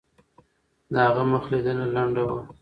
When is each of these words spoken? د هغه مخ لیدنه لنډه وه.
د 0.91 0.93
هغه 1.05 1.23
مخ 1.31 1.43
لیدنه 1.51 1.85
لنډه 1.95 2.23
وه. 2.29 2.41